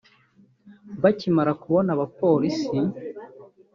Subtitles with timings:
[1.01, 2.77] Bakimara kubona abapolisi